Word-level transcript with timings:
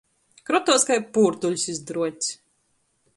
Krotuos 0.49 0.85
kai 0.87 0.97
pūrduļs 1.17 1.67
iz 1.75 1.83
druots. 1.91 2.33